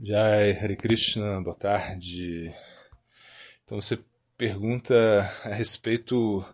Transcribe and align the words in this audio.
Jai 0.00 0.50
Hare 0.52 0.76
Krishna, 0.76 1.40
boa 1.40 1.54
tarde. 1.54 2.52
Então 3.64 3.80
você 3.80 3.98
pergunta 4.36 4.94
a 5.44 5.54
respeito 5.54 6.44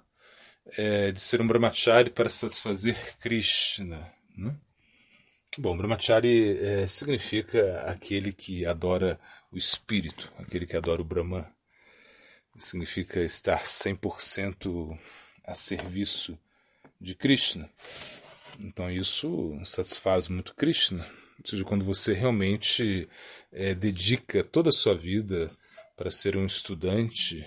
é, 0.76 1.10
de 1.10 1.20
ser 1.20 1.40
um 1.40 1.46
brahmachari 1.46 2.10
para 2.10 2.28
satisfazer 2.28 3.16
Krishna. 3.18 4.12
Né? 4.36 4.54
Bom, 5.58 5.74
brahmachari 5.74 6.58
é, 6.58 6.86
significa 6.86 7.80
aquele 7.86 8.30
que 8.30 8.66
adora 8.66 9.18
o 9.50 9.56
espírito, 9.56 10.30
aquele 10.38 10.66
que 10.66 10.76
adora 10.76 11.00
o 11.00 11.04
Brahman. 11.04 11.46
Significa 12.58 13.20
estar 13.20 13.62
100% 13.64 14.98
a 15.44 15.54
serviço 15.54 16.38
de 17.00 17.14
Krishna. 17.14 17.70
Então 18.58 18.90
isso 18.90 19.58
satisfaz 19.64 20.28
muito 20.28 20.54
Krishna. 20.54 21.08
Ou 21.42 21.50
seja, 21.50 21.64
quando 21.64 21.84
você 21.84 22.12
realmente 22.12 23.08
é, 23.50 23.74
dedica 23.74 24.44
toda 24.44 24.68
a 24.68 24.72
sua 24.72 24.94
vida 24.94 25.50
para 25.96 26.10
ser 26.10 26.36
um 26.36 26.44
estudante, 26.44 27.46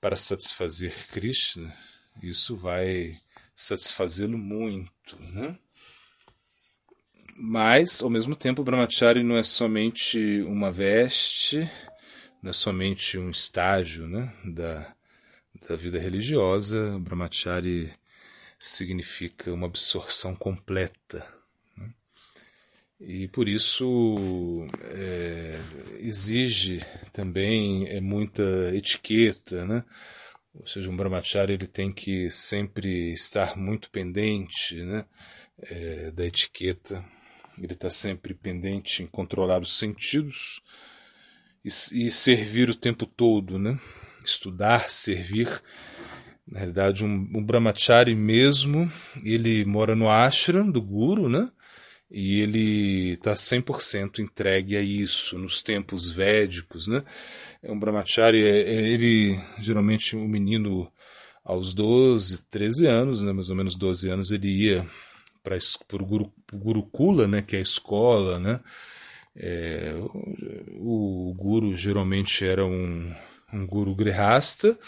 para 0.00 0.16
satisfazer 0.16 0.92
Krishna, 1.08 1.74
isso 2.20 2.56
vai 2.56 3.16
satisfazê-lo 3.54 4.36
muito. 4.36 5.16
Né? 5.20 5.56
Mas, 7.36 8.02
ao 8.02 8.10
mesmo 8.10 8.34
tempo, 8.34 8.62
o 8.62 8.64
Brahmachari 8.64 9.22
não 9.22 9.36
é 9.36 9.44
somente 9.44 10.42
uma 10.42 10.72
veste, 10.72 11.70
não 12.42 12.50
é 12.50 12.52
somente 12.52 13.16
um 13.16 13.30
estágio 13.30 14.08
né, 14.08 14.32
da, 14.44 14.94
da 15.68 15.76
vida 15.76 15.98
religiosa. 16.00 16.96
O 16.96 17.00
Brahmachari 17.00 17.92
significa 18.58 19.52
uma 19.52 19.68
absorção 19.68 20.34
completa 20.34 21.41
e 23.04 23.28
por 23.28 23.48
isso 23.48 24.66
é, 24.80 25.58
exige 25.98 26.80
também 27.12 27.88
é, 27.88 28.00
muita 28.00 28.42
etiqueta, 28.74 29.64
né? 29.64 29.84
Ou 30.54 30.66
seja, 30.66 30.90
um 30.90 30.96
brahmachari 30.96 31.54
ele 31.54 31.66
tem 31.66 31.92
que 31.92 32.30
sempre 32.30 33.12
estar 33.12 33.56
muito 33.56 33.90
pendente 33.90 34.82
né? 34.82 35.04
É, 35.62 36.10
da 36.10 36.24
etiqueta, 36.24 37.04
ele 37.58 37.72
está 37.72 37.90
sempre 37.90 38.34
pendente 38.34 39.02
em 39.02 39.06
controlar 39.06 39.60
os 39.62 39.78
sentidos 39.78 40.60
e, 41.64 41.68
e, 41.68 42.10
servir 42.10 42.68
o 42.70 42.74
tempo 42.74 43.06
todo, 43.06 43.58
né? 43.58 43.78
estudar, 44.24 44.90
servir. 44.90 45.48
Na 46.46 46.60
realidade, 46.60 47.04
um, 47.04 47.30
um 47.34 47.44
brahmachari 47.44 48.14
mesmo, 48.14 48.90
ele 49.24 49.64
mora 49.64 49.94
no 49.94 50.08
ashram 50.08 50.70
do 50.70 50.82
guru, 50.82 51.28
né? 51.28 51.50
E 52.12 52.40
ele 52.40 53.12
está 53.14 53.32
100% 53.32 54.18
entregue 54.18 54.76
a 54.76 54.82
isso 54.82 55.38
nos 55.38 55.62
tempos 55.62 56.10
védicos, 56.10 56.86
né? 56.86 57.02
É 57.62 57.72
um 57.72 57.78
brahmachari, 57.78 58.44
é, 58.44 58.60
é 58.60 58.88
ele 58.88 59.40
geralmente 59.60 60.14
um 60.14 60.28
menino 60.28 60.92
aos 61.42 61.72
12, 61.72 62.42
13 62.50 62.86
anos, 62.86 63.22
né, 63.22 63.32
mais 63.32 63.48
ou 63.48 63.56
menos 63.56 63.74
12 63.74 64.10
anos, 64.10 64.30
ele 64.30 64.48
ia 64.48 64.86
para 65.42 65.56
o 66.00 66.06
Guru, 66.06 66.32
Gurukula, 66.52 67.26
né, 67.26 67.42
que 67.42 67.56
é 67.56 67.58
a 67.58 67.62
escola, 67.62 68.38
né? 68.38 68.60
É, 69.34 69.94
o, 70.78 71.30
o 71.30 71.34
guru 71.34 71.74
geralmente 71.74 72.44
era 72.44 72.66
um, 72.66 73.10
um 73.50 73.66
guru 73.66 73.94
grihasta, 73.94 74.78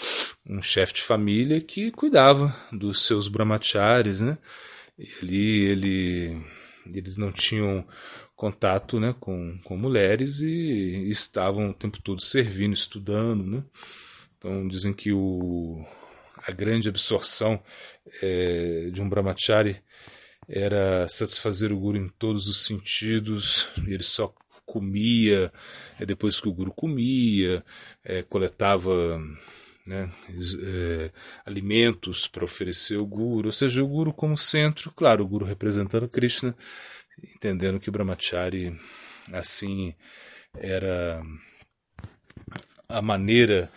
um 0.46 0.60
chefe 0.60 0.94
de 0.94 1.02
família 1.02 1.58
que 1.62 1.90
cuidava 1.90 2.54
dos 2.70 3.06
seus 3.06 3.26
brahmacharis, 3.26 4.20
né? 4.20 4.36
Ali 5.22 5.64
ele 5.64 6.44
eles 6.92 7.16
não 7.16 7.32
tinham 7.32 7.86
contato 8.36 8.98
né, 8.98 9.14
com, 9.18 9.58
com 9.64 9.76
mulheres 9.76 10.40
e, 10.40 11.08
estavam 11.10 11.70
o 11.70 11.74
tempo 11.74 12.00
todo 12.02 12.20
servindo, 12.20 12.74
estudando. 12.74 13.44
Né? 13.44 13.64
Então 14.38 14.66
dizem 14.68 14.92
que 14.92 15.12
o, 15.12 15.84
a 16.46 16.52
grande 16.52 16.88
absorção 16.88 17.62
é, 18.22 18.90
de 18.92 19.00
um 19.00 19.08
brahmachari 19.08 19.82
era 20.48 21.08
satisfazer 21.08 21.72
o 21.72 21.78
guru 21.78 21.96
em 21.96 22.08
todos 22.08 22.48
os 22.48 22.66
sentidos, 22.66 23.66
ele 23.86 24.02
só 24.02 24.32
comia 24.66 25.52
é, 25.98 26.06
depois 26.06 26.40
que 26.40 26.48
o 26.48 26.52
guru 26.52 26.72
comia, 26.72 27.64
é, 28.04 28.22
coletava 28.22 29.22
né, 29.86 30.10
é, 30.62 31.10
alimentos 31.44 32.26
para 32.26 32.44
oferecer 32.44 32.96
ao 32.96 33.06
Guru, 33.06 33.48
ou 33.48 33.52
seja, 33.52 33.82
o 33.82 33.88
Guru 33.88 34.12
como 34.12 34.36
centro, 34.38 34.90
claro, 34.90 35.22
o 35.22 35.28
Guru 35.28 35.44
representando 35.44 36.08
Krishna, 36.08 36.56
entendendo 37.34 37.78
que 37.78 37.88
o 37.88 37.92
Brahmachari 37.92 38.78
assim 39.32 39.94
era 40.58 41.22
a 42.88 43.02
maneira 43.02 43.70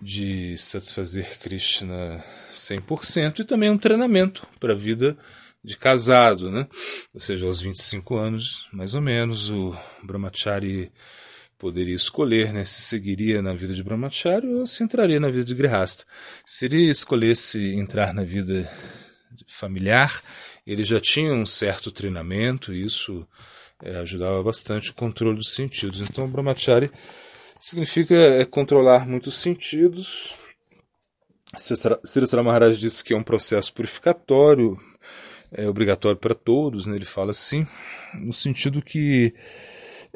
de 0.00 0.56
satisfazer 0.56 1.38
Krishna 1.40 2.22
100% 2.52 3.40
e 3.40 3.44
também 3.44 3.70
um 3.70 3.78
treinamento 3.78 4.46
para 4.60 4.72
a 4.72 4.76
vida 4.76 5.16
de 5.62 5.76
casado, 5.76 6.50
né? 6.50 6.68
Ou 7.12 7.20
seja, 7.20 7.46
aos 7.46 7.60
25 7.60 8.16
anos, 8.16 8.68
mais 8.72 8.94
ou 8.94 9.00
menos, 9.00 9.50
o 9.50 9.76
Brahmachari 10.02 10.92
poderia 11.58 11.94
escolher 11.94 12.52
né, 12.52 12.64
se 12.64 12.80
seguiria 12.82 13.42
na 13.42 13.52
vida 13.52 13.74
de 13.74 13.82
brahmachari 13.82 14.46
ou 14.46 14.66
se 14.66 14.84
entraria 14.84 15.18
na 15.18 15.28
vida 15.28 15.44
de 15.44 15.54
grihasta. 15.54 16.04
Se 16.46 16.66
ele 16.66 16.88
escolhesse 16.88 17.74
entrar 17.74 18.14
na 18.14 18.22
vida 18.22 18.70
familiar, 19.48 20.22
ele 20.66 20.84
já 20.84 21.00
tinha 21.00 21.32
um 21.32 21.44
certo 21.44 21.90
treinamento 21.90 22.72
e 22.72 22.84
isso 22.84 23.26
é, 23.82 23.96
ajudava 23.96 24.42
bastante 24.42 24.90
o 24.90 24.94
controle 24.94 25.36
dos 25.36 25.52
sentidos. 25.52 26.00
Então, 26.00 26.24
o 26.24 26.28
brahmachari 26.28 26.90
significa 27.58 28.14
é, 28.14 28.44
controlar 28.44 29.06
muitos 29.06 29.34
sentidos. 29.34 30.34
Sri 31.56 32.42
Maharaj 32.42 32.76
disse 32.76 33.02
que 33.02 33.14
é 33.14 33.16
um 33.16 33.22
processo 33.22 33.72
purificatório, 33.72 34.78
é 35.50 35.66
obrigatório 35.68 36.18
para 36.18 36.34
todos, 36.34 36.86
né? 36.86 36.94
ele 36.94 37.06
fala 37.06 37.30
assim, 37.30 37.66
no 38.20 38.32
sentido 38.32 38.82
que 38.82 39.34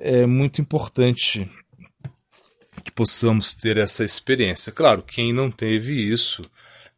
é 0.03 0.27
muito 0.27 0.61
importante 0.61 1.49
que 2.85 2.91
possamos 2.91 3.55
ter 3.55 3.77
essa 3.77 4.05
experiência. 4.05 4.73
Claro, 4.73 5.01
quem 5.01 5.33
não 5.33 5.49
teve 5.49 5.93
isso 5.93 6.43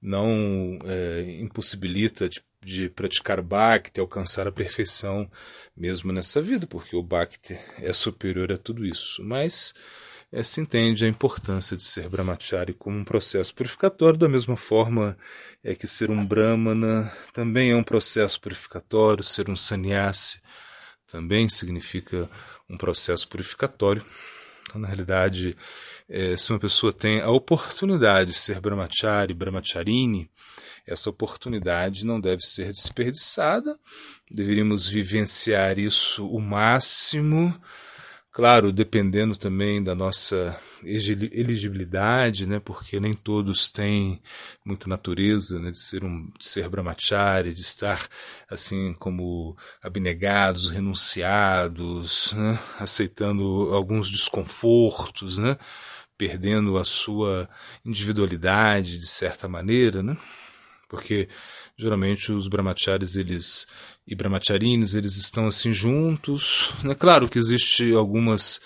não 0.00 0.78
é, 0.86 1.38
impossibilita 1.38 2.30
de, 2.30 2.42
de 2.64 2.88
praticar 2.88 3.42
Bhakti, 3.42 4.00
alcançar 4.00 4.46
a 4.46 4.52
perfeição 4.52 5.30
mesmo 5.76 6.12
nessa 6.12 6.40
vida, 6.40 6.66
porque 6.66 6.96
o 6.96 7.02
Bhakti 7.02 7.58
é 7.78 7.92
superior 7.92 8.50
a 8.50 8.56
tudo 8.56 8.86
isso. 8.86 9.22
Mas 9.22 9.74
é, 10.32 10.42
se 10.42 10.62
entende 10.62 11.04
a 11.04 11.08
importância 11.08 11.76
de 11.76 11.84
ser 11.84 12.08
brahmachari 12.08 12.72
como 12.72 12.96
um 12.96 13.04
processo 13.04 13.54
purificatório, 13.54 14.18
da 14.18 14.30
mesma 14.30 14.56
forma 14.56 15.14
é 15.62 15.74
que 15.74 15.86
ser 15.86 16.10
um 16.10 16.24
brahmana 16.24 17.12
também 17.34 17.70
é 17.70 17.76
um 17.76 17.84
processo 17.84 18.40
purificatório, 18.40 19.22
ser 19.22 19.50
um 19.50 19.56
sannyasi 19.56 20.42
também 21.14 21.48
significa 21.48 22.28
um 22.68 22.76
processo 22.76 23.28
purificatório. 23.28 24.04
Então, 24.68 24.80
na 24.80 24.88
realidade, 24.88 25.56
é, 26.08 26.36
se 26.36 26.50
uma 26.50 26.58
pessoa 26.58 26.92
tem 26.92 27.20
a 27.20 27.30
oportunidade 27.30 28.32
de 28.32 28.38
ser 28.38 28.60
brahmachari, 28.60 29.34
brahmacharini, 29.34 30.30
essa 30.86 31.08
oportunidade 31.08 32.04
não 32.04 32.20
deve 32.20 32.42
ser 32.42 32.72
desperdiçada. 32.72 33.78
Deveríamos 34.30 34.88
vivenciar 34.88 35.78
isso 35.78 36.28
o 36.28 36.40
máximo 36.40 37.54
Claro, 38.36 38.72
dependendo 38.72 39.36
também 39.36 39.80
da 39.80 39.94
nossa 39.94 40.58
elegibilidade, 40.84 42.48
né, 42.48 42.58
porque 42.58 42.98
nem 42.98 43.14
todos 43.14 43.68
têm 43.68 44.20
muita 44.64 44.88
natureza 44.88 45.60
né, 45.60 45.70
de 45.70 45.78
ser 45.80 46.02
um 46.02 46.26
de 46.36 46.44
ser 46.48 46.68
brahmachari, 46.68 47.54
de 47.54 47.60
estar 47.60 48.08
assim 48.50 48.92
como 48.94 49.56
abnegados, 49.80 50.68
renunciados, 50.68 52.32
né, 52.32 52.58
aceitando 52.80 53.72
alguns 53.72 54.10
desconfortos, 54.10 55.38
né, 55.38 55.56
perdendo 56.18 56.76
a 56.78 56.84
sua 56.84 57.48
individualidade 57.84 58.98
de 58.98 59.06
certa 59.06 59.48
maneira, 59.48 60.02
né, 60.02 60.16
porque 60.88 61.28
geralmente 61.76 62.32
os 62.32 62.48
brahmacharis 62.48 63.16
eles 63.16 63.66
e 64.06 64.14
brahmacharinis 64.14 64.94
eles 64.94 65.16
estão 65.16 65.46
assim 65.46 65.72
juntos. 65.72 66.72
É 66.84 66.94
claro 66.94 67.28
que 67.28 67.38
existe 67.38 67.92
algumas 67.94 68.60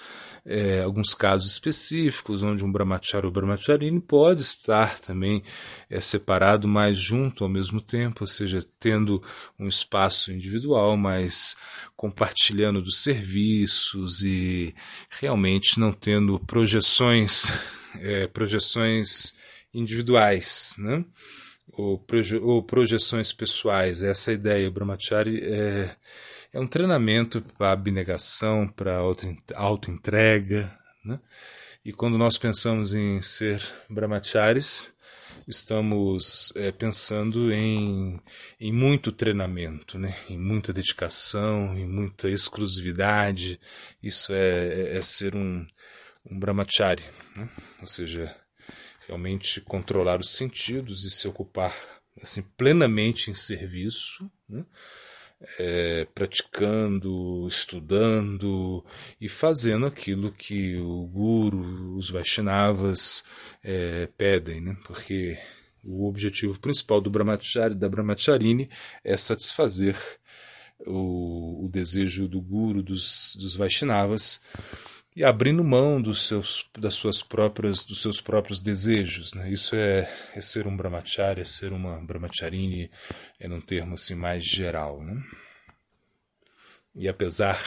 é, 0.49 0.81
alguns 0.81 1.12
casos 1.12 1.52
específicos 1.52 2.43
onde 2.43 2.64
um 2.64 2.73
brahmachari 2.73 3.26
ou 3.26 3.32
brahmacharini 3.32 4.00
pode 4.00 4.40
estar 4.40 4.99
também 4.99 5.43
é, 5.90 6.00
separado, 6.00 6.67
mas 6.67 6.99
junto 6.99 7.44
ao 7.44 7.50
mesmo 7.50 7.82
tempo, 7.82 8.23
ou 8.23 8.26
seja, 8.26 8.64
tendo 8.81 9.23
um 9.58 9.69
espaço 9.69 10.32
individual, 10.32 10.96
mas 10.96 11.55
compartilhando 11.94 12.81
dos 12.81 13.02
serviços 13.02 14.23
e 14.23 14.75
realmente 15.20 15.79
não 15.79 15.93
tendo 15.93 16.40
projeções 16.40 17.52
é, 18.00 18.26
projeções 18.26 19.35
individuais, 19.75 20.75
né? 20.79 21.05
Ou, 21.78 21.96
proje 21.96 22.36
ou 22.36 22.62
projeções 22.62 23.32
pessoais. 23.32 24.02
Essa 24.02 24.32
é 24.32 24.34
ideia. 24.34 24.69
O 24.69 24.72
Brahmachari 24.72 25.40
é, 25.44 25.94
é 26.52 26.58
um 26.58 26.66
treinamento 26.66 27.40
para 27.56 27.70
abnegação, 27.70 28.66
para 28.69 28.98
auto-entrega. 29.54 30.76
Né? 31.04 31.20
E 31.84 31.92
quando 31.92 32.19
nós 32.19 32.36
pensamos 32.36 32.94
em 32.94 33.22
ser 33.22 33.62
brahmacharis, 33.88 34.90
estamos 35.46 36.52
é, 36.56 36.72
pensando 36.72 37.52
em, 37.52 38.20
em 38.58 38.72
muito 38.72 39.12
treinamento, 39.12 39.98
né? 39.98 40.16
em 40.28 40.36
muita 40.36 40.72
dedicação, 40.72 41.78
em 41.78 41.86
muita 41.86 42.28
exclusividade. 42.28 43.60
Isso 44.02 44.32
é, 44.32 44.66
é, 44.66 44.96
é 44.96 45.02
ser 45.02 45.36
um, 45.36 45.64
um 46.28 46.40
brahmachari, 46.40 47.04
né? 47.36 47.48
ou 47.80 47.86
seja, 47.86 48.34
realmente 49.08 49.60
controlar 49.60 50.20
os 50.20 50.31
sentidos 50.31 51.05
e 51.05 51.10
se 51.10 51.26
ocupar 51.26 51.75
assim 52.22 52.43
plenamente 52.56 53.31
em 53.31 53.34
serviço. 53.34 54.31
Né? 54.49 54.64
é, 55.58 56.06
praticando, 56.14 57.46
estudando 57.49 58.84
e 59.20 59.28
fazendo 59.28 59.87
aquilo 59.87 60.32
que 60.32 60.76
o 60.76 61.06
Guru, 61.06 61.96
os 61.96 62.10
Vaishnavas 62.10 63.25
é, 63.62 64.08
pedem, 64.16 64.60
né? 64.60 64.76
porque 64.84 65.38
o 65.84 66.08
objetivo 66.08 66.58
principal 66.58 67.00
do 67.00 67.11
Brahmachari, 67.11 67.75
da 67.75 67.88
Brahmacharini 67.88 68.69
é 69.04 69.16
satisfazer 69.16 69.96
o, 70.87 71.66
o 71.66 71.69
desejo 71.69 72.28
do 72.28 72.40
Guru, 72.40 72.82
dos, 72.82 73.37
dos 73.38 73.54
Vaishnavas, 73.54 74.43
e 75.18 75.24
abrindo 75.24 75.64
mão 75.64 76.00
dos 76.00 76.28
seus, 76.28 76.70
das 76.78 76.94
suas 76.94 77.24
próprias, 77.24 77.82
dos 77.82 78.00
seus 78.00 78.20
próprios 78.20 78.60
desejos. 78.60 79.34
Né? 79.34 79.50
Isso 79.50 79.74
é, 79.74 80.08
é 80.32 80.40
ser 80.40 80.68
um 80.68 80.76
brahmachari, 80.76 81.40
é 81.40 81.44
ser 81.44 81.72
uma 81.72 82.00
brahmacharini, 82.00 82.88
é 83.40 83.48
num 83.48 83.60
termo 83.60 83.94
assim 83.94 84.14
mais 84.14 84.44
geral. 84.44 85.02
Né? 85.02 85.20
E 86.94 87.08
apesar 87.08 87.60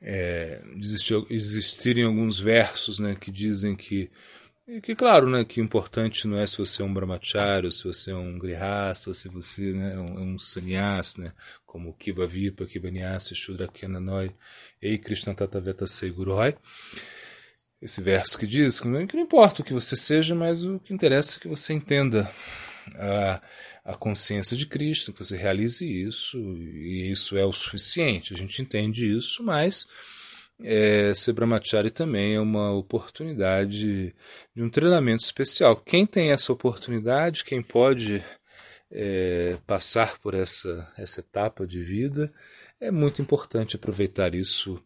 é, 0.00 0.62
de 0.74 0.86
existir, 0.86 1.26
existirem 1.28 2.04
alguns 2.04 2.40
versos 2.40 2.98
né, 2.98 3.18
que 3.20 3.30
dizem 3.30 3.76
que 3.76 4.10
que 4.80 4.94
claro, 4.94 5.28
né, 5.28 5.44
que 5.44 5.60
o 5.60 5.64
importante 5.64 6.26
não 6.26 6.38
é 6.38 6.46
se 6.46 6.58
você 6.58 6.82
é 6.82 6.84
um 6.84 6.92
brahmachari, 6.92 7.66
ou 7.66 7.72
se 7.72 7.84
você 7.84 8.10
é 8.10 8.14
um 8.14 8.38
grihasta, 8.38 9.12
se 9.12 9.28
você 9.28 9.72
né, 9.72 9.94
é 9.94 9.98
um, 9.98 10.34
um 10.34 10.38
sannyas, 10.38 11.16
né, 11.16 11.32
como 11.66 11.92
Kiva 11.94 12.26
Vipa, 12.26 12.66
Kiva 12.66 12.90
Nyasa, 12.90 13.34
Shudra 13.34 13.68
Kenanoi, 13.68 14.30
Ei 14.80 14.98
Krishna 14.98 15.34
Tataveta 15.34 15.86
Seguroi. 15.86 16.54
Esse 17.80 18.00
verso 18.00 18.38
que 18.38 18.46
diz 18.46 18.78
que 18.78 18.86
não 18.86 19.00
importa 19.00 19.60
o 19.60 19.64
que 19.64 19.72
você 19.72 19.96
seja, 19.96 20.34
mas 20.34 20.64
o 20.64 20.78
que 20.78 20.94
interessa 20.94 21.36
é 21.36 21.40
que 21.40 21.48
você 21.48 21.72
entenda 21.72 22.30
a, 22.94 23.42
a 23.84 23.94
consciência 23.94 24.56
de 24.56 24.66
Cristo, 24.66 25.12
que 25.12 25.24
você 25.24 25.36
realize 25.36 25.84
isso, 25.84 26.38
e 26.58 27.10
isso 27.10 27.36
é 27.36 27.44
o 27.44 27.52
suficiente. 27.52 28.34
A 28.34 28.36
gente 28.36 28.62
entende 28.62 29.16
isso, 29.16 29.42
mas 29.42 29.86
é, 30.60 31.12
ser 31.14 31.32
brahmachari 31.32 31.90
também 31.90 32.34
é 32.34 32.40
uma 32.40 32.72
oportunidade 32.72 34.14
de 34.54 34.62
um 34.62 34.70
treinamento 34.70 35.24
especial. 35.24 35.76
Quem 35.76 36.06
tem 36.06 36.30
essa 36.30 36.52
oportunidade, 36.52 37.44
quem 37.44 37.62
pode 37.62 38.22
é, 38.90 39.58
passar 39.66 40.18
por 40.18 40.34
essa, 40.34 40.92
essa 40.96 41.20
etapa 41.20 41.66
de 41.66 41.82
vida, 41.82 42.32
é 42.80 42.90
muito 42.90 43.22
importante 43.22 43.76
aproveitar 43.76 44.34
isso 44.34 44.82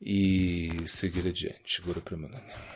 e 0.00 0.70
seguir 0.86 1.28
adiante. 1.28 1.80
Guru 1.82 2.00
Premananda. 2.00 2.73